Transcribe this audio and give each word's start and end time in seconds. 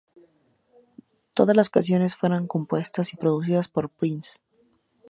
Todas 1.35 1.55
las 1.55 1.69
canciones 1.69 2.15
fueron 2.15 2.47
compuestas 2.47 3.13
y 3.13 3.17
producidas 3.17 3.67
por 3.67 3.91
Prince. 3.91 4.39